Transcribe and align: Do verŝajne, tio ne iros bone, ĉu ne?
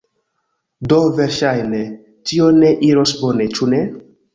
Do 0.93 0.97
verŝajne, 1.21 1.85
tio 2.33 2.51
ne 2.59 2.77
iros 2.93 3.19
bone, 3.25 3.51
ĉu 3.59 3.75
ne? 3.77 3.89